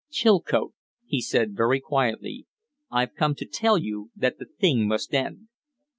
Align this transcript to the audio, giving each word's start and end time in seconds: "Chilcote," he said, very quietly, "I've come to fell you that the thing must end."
"Chilcote," 0.09 0.73
he 1.05 1.21
said, 1.21 1.55
very 1.55 1.79
quietly, 1.79 2.47
"I've 2.89 3.13
come 3.13 3.35
to 3.35 3.47
fell 3.47 3.77
you 3.77 4.09
that 4.15 4.39
the 4.39 4.45
thing 4.57 4.87
must 4.87 5.13
end." 5.13 5.49